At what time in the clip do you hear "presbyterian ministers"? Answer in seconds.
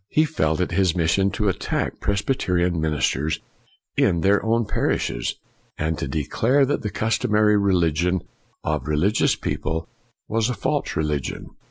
1.99-3.39